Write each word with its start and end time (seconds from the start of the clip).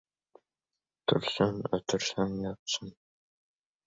Tursun, 1.11 1.59
o‘tirsin, 1.79 2.33
yotsin... 2.47 2.91